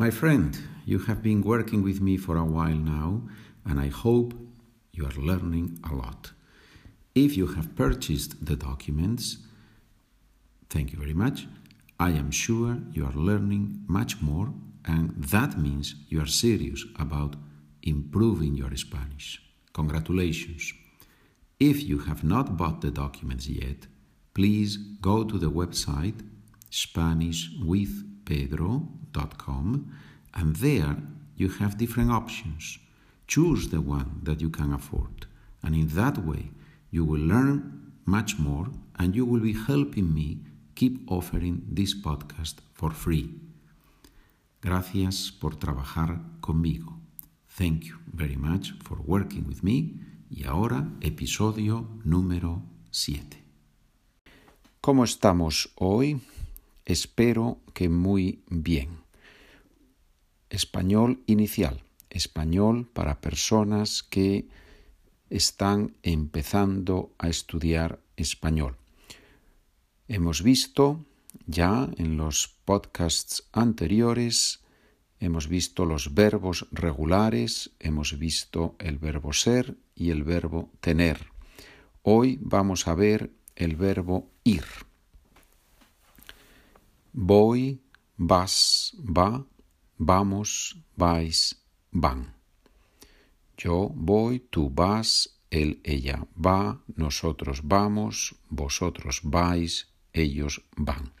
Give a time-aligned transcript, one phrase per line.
[0.00, 3.20] My friend, you have been working with me for a while now,
[3.66, 4.32] and I hope
[4.92, 6.32] you are learning a lot.
[7.14, 9.36] If you have purchased the documents,
[10.70, 11.46] thank you very much.
[11.98, 14.54] I am sure you are learning much more,
[14.86, 17.36] and that means you are serious about
[17.82, 19.42] improving your Spanish.
[19.74, 20.72] Congratulations.
[21.58, 23.86] If you have not bought the documents yet,
[24.32, 26.26] please go to the website
[28.30, 29.92] SpanishWithPedro.com
[30.34, 30.96] and there
[31.36, 32.78] you have different options.
[33.26, 35.26] Choose the one that you can afford,
[35.62, 36.50] and in that way,
[36.90, 38.66] you will learn much more
[38.98, 40.38] and you will be helping me
[40.74, 43.30] keep offering this podcast for free.
[44.60, 46.98] Gracias por trabajar conmigo.
[47.48, 50.00] Thank you very much for working with me.
[50.28, 53.42] Y ahora, episodio número 7.
[54.80, 56.20] ¿Cómo estamos hoy?
[56.90, 59.04] Espero que muy bien.
[60.48, 61.84] Español inicial.
[62.10, 64.48] Español para personas que
[65.28, 68.76] están empezando a estudiar español.
[70.08, 71.06] Hemos visto
[71.46, 74.64] ya en los podcasts anteriores,
[75.20, 81.26] hemos visto los verbos regulares, hemos visto el verbo ser y el verbo tener.
[82.02, 84.89] Hoy vamos a ver el verbo ir.
[87.12, 87.82] Voy,
[88.16, 89.44] vas, va,
[89.98, 91.56] vamos, vais,
[91.90, 92.34] van.
[93.56, 101.12] Yo voy, tú vas, él, ella va, nosotros vamos, vosotros vais, ellos van.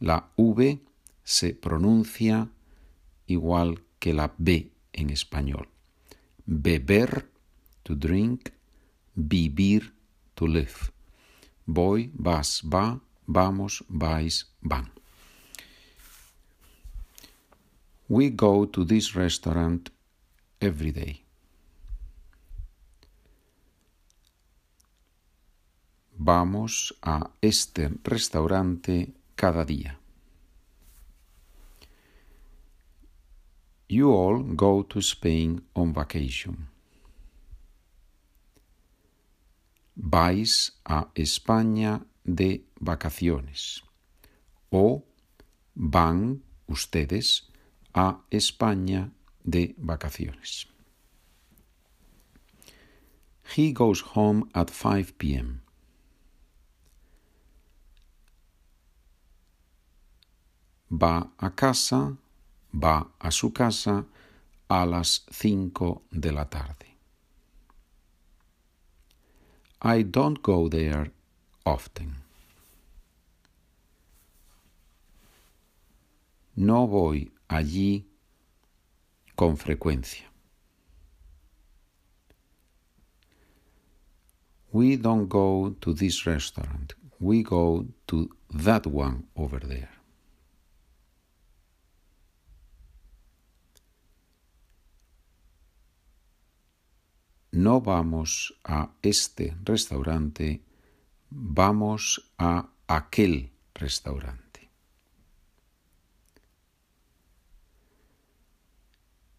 [0.00, 0.80] La V
[1.22, 2.50] se pronuncia
[3.26, 5.68] igual que la B en español.
[6.46, 7.30] Beber,
[7.84, 8.50] to drink,
[9.14, 9.94] vivir,
[10.34, 10.92] to live.
[11.64, 14.95] Voy, vas, va, vamos, vais, van.
[18.08, 19.90] We go to this restaurant
[20.60, 21.24] every day.
[26.18, 29.98] Vamos a este restaurante cada día.
[33.88, 36.68] You all go to Spain on vacation.
[39.94, 43.82] Vais a España de vacaciones.
[44.70, 45.04] O
[45.74, 47.48] van ustedes
[47.96, 49.10] a España
[49.42, 50.66] de vacaciones.
[53.56, 55.62] He goes home at 5 p.m.
[60.90, 62.16] Va a casa,
[62.70, 64.04] va a su casa
[64.68, 66.98] a las 5 de la tarde.
[69.80, 71.12] I don't go there
[71.64, 72.16] often.
[76.56, 78.06] No voy allí
[79.34, 80.26] con frecuencia.
[84.72, 86.94] We don't go to this restaurant.
[87.18, 89.96] We go to that one over there.
[97.52, 100.62] No vamos a este restaurante,
[101.30, 104.45] vamos a aquel restaurante.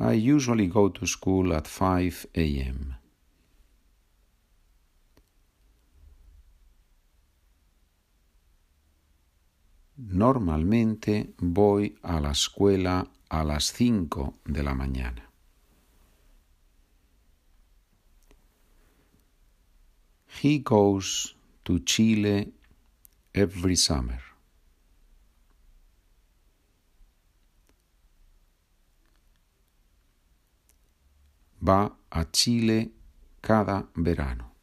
[0.00, 2.94] I usually go to school at 5 a.m.
[9.96, 15.28] Normalmente voy a la escuela a las 5 de la mañana.
[20.40, 22.52] He goes to Chile
[23.34, 24.27] every summer.
[31.68, 32.90] Va a Chile
[33.40, 34.54] cada verano.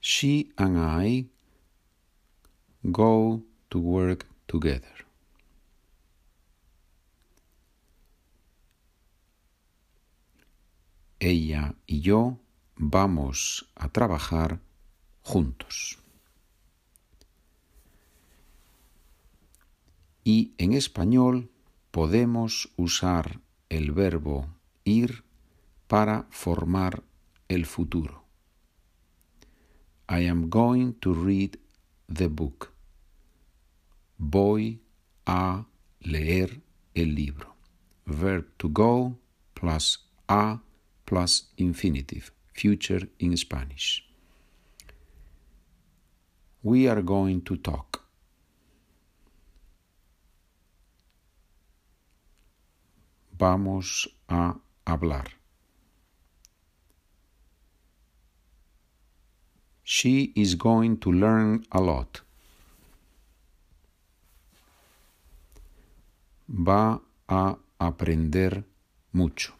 [0.00, 1.26] She and I
[2.82, 5.06] go to work together.
[11.18, 12.38] Ella y yo
[12.76, 14.58] vamos a trabajar
[15.22, 15.98] juntos.
[20.24, 21.50] Y en español
[21.90, 24.48] podemos usar el verbo
[24.84, 25.24] ir
[25.86, 27.02] para formar
[27.48, 28.24] el futuro.
[30.08, 31.58] I am going to read
[32.08, 32.72] the book.
[34.18, 34.80] Voy
[35.26, 35.66] a
[36.00, 36.60] leer
[36.94, 37.54] el libro.
[38.06, 39.18] Verb to go
[39.54, 39.98] plus
[40.28, 40.60] a
[41.04, 44.04] plus infinitive, future in Spanish.
[46.62, 47.89] We are going to talk.
[53.40, 54.54] Vamos a
[54.84, 55.28] hablar.
[59.82, 62.20] She is going to learn a lot.
[66.48, 68.64] Va a aprender
[69.12, 69.54] mucho.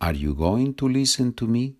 [0.00, 1.76] Are you going to listen to me?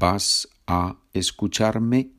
[0.00, 2.12] ¿Vas a escucharme?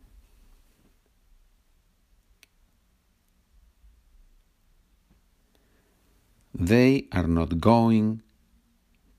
[6.54, 8.22] They are not going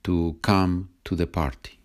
[0.03, 1.79] to come to the party.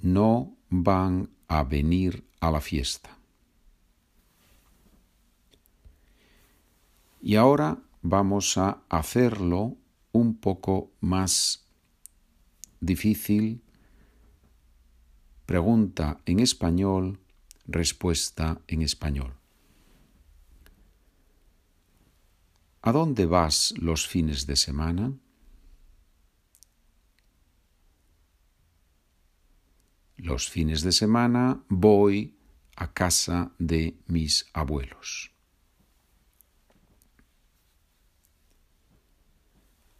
[0.00, 3.10] No van a venir a la fiesta.
[7.20, 9.76] Y ahora vamos a hacerlo
[10.16, 11.66] un poco más
[12.80, 13.62] difícil.
[15.44, 17.20] Pregunta en español,
[17.66, 19.34] respuesta en español.
[22.80, 25.12] ¿A dónde vas los fines de semana?
[30.16, 32.38] Los fines de semana voy
[32.74, 35.35] a casa de mis abuelos.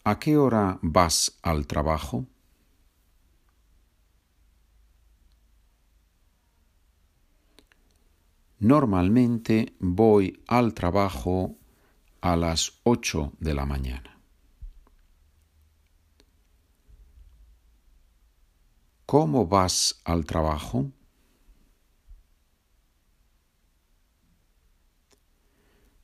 [0.09, 2.27] ¿A qué hora vas al trabajo?
[8.61, 11.57] Normalmente voy al trabajo
[12.21, 14.21] a las ocho de la mañana.
[19.07, 20.93] ¿Cómo vas al trabajo?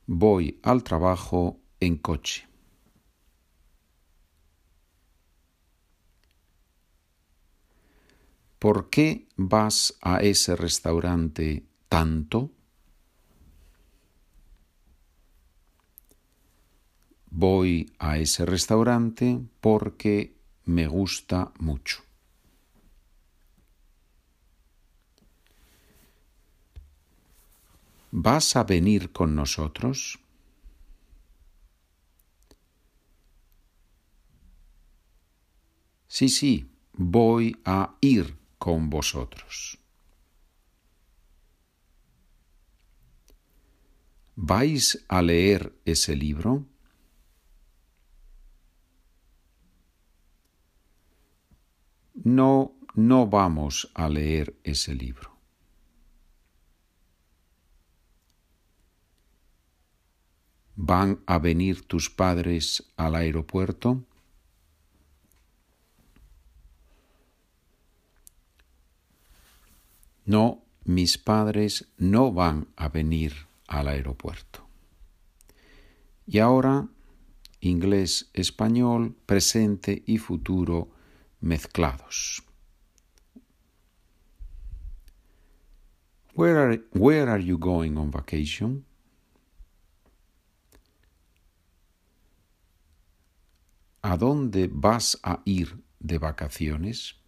[0.07, 2.52] Voy al trabajo en coche.
[8.63, 12.49] ¿Por qué vas a ese restaurante tanto?
[17.29, 22.03] Voy a ese restaurante porque me gusta mucho.
[28.11, 30.19] ¿Vas a venir con nosotros?
[36.07, 39.77] Sí, sí, voy a ir con vosotros.
[44.37, 46.65] ¿Vais a leer ese libro?
[52.23, 55.35] No, no vamos a leer ese libro.
[60.77, 64.05] ¿Van a venir tus padres al aeropuerto?
[70.25, 73.33] No, mis padres no van a venir
[73.67, 74.67] al aeropuerto.
[76.25, 76.87] Y ahora,
[77.59, 80.89] inglés, español, presente y futuro
[81.41, 82.43] mezclados.
[86.35, 88.85] Where are, where are you going on vacation?
[94.01, 97.22] ¿A dónde vas a ir de vacaciones?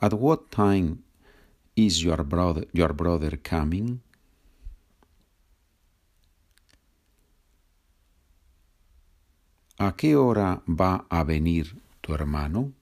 [0.00, 1.02] At what time
[1.74, 4.00] is your brother, your brother coming?
[9.78, 12.72] ¿A qué hora va a venir tu hermano?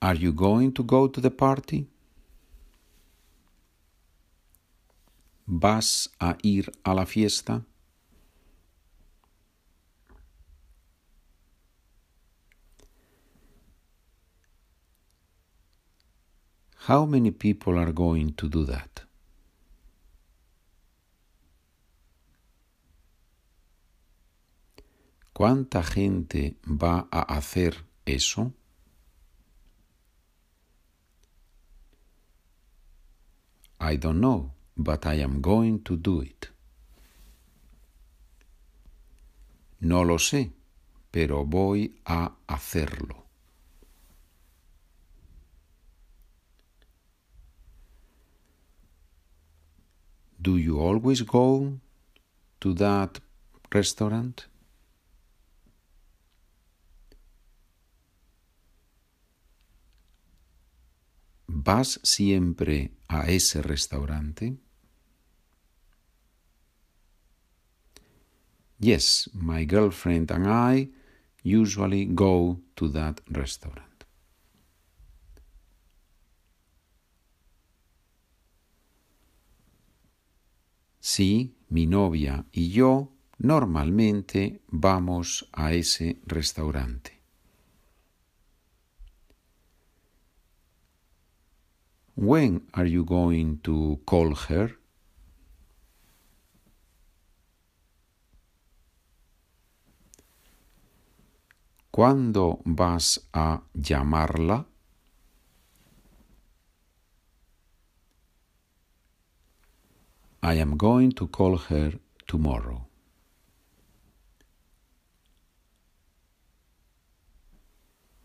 [0.00, 1.86] Are you going to go to the party?
[5.46, 7.64] ¿Vas a ir a la fiesta?
[16.86, 19.06] How many people are going to do that?
[25.32, 28.52] ¿Cuánta gente va a hacer eso?
[33.80, 36.50] I don't know, but I am going to do it.
[39.80, 40.52] No lo sé,
[41.10, 43.23] pero voy a hacerlo.
[50.44, 51.80] Do you always go
[52.60, 53.20] to that
[53.70, 54.46] restaurant?
[61.46, 64.58] ¿Vas siempre a ese restaurante?
[68.78, 70.90] Yes, my girlfriend and I
[71.42, 73.93] usually go to that restaurant.
[81.06, 87.20] Sí, mi novia y yo normalmente vamos a ese restaurante.
[92.16, 94.78] When are you going to call her?
[101.90, 104.73] ¿Cuándo vas a llamarla?
[110.46, 112.86] I am going to call her tomorrow.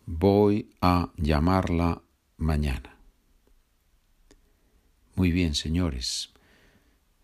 [0.05, 2.01] Voy a llamarla
[2.35, 2.97] mañana.
[5.15, 6.33] Muy bien, señores.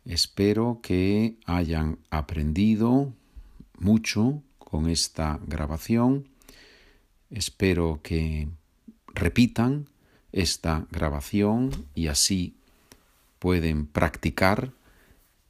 [0.05, 3.11] Espero que hayan aprendido
[3.77, 6.29] mucho con esta grabación.
[7.29, 8.47] Espero que
[9.07, 9.89] repitan
[10.31, 12.55] esta grabación y así
[13.39, 14.71] pueden practicar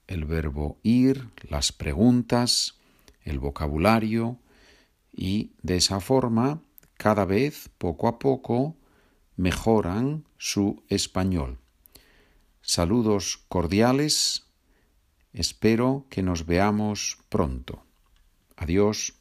[0.08, 2.76] el verbo ir, las preguntas,
[3.24, 4.40] el vocabulario
[5.12, 6.62] y de esa forma
[6.98, 8.76] cada vez poco a poco
[9.36, 11.60] mejoran su español.
[12.62, 14.48] Saludos cordiales.
[15.34, 17.84] Espero que nos veamos pronto.
[18.56, 19.14] Adiós.